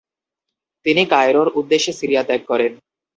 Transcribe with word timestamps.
তিনি 0.85 1.01
কায়রোর 1.11 1.47
উদ্দেশ্যে 1.59 1.93
সিরিয়া 1.99 2.23
ত্যাগ 2.23 2.41
করেন। 2.45 2.71